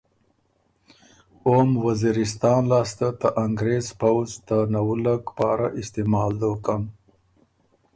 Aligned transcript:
اوم 1.47 1.69
وزیرِستان 1.85 2.61
لاسته 2.71 3.07
ته 3.19 3.27
انګریز 3.45 3.85
پؤځ 3.99 4.29
ته 4.47 4.57
نوُلک 4.73 5.23
پاره 5.37 5.67
استعمال 5.81 6.31
دوکن 6.41 6.81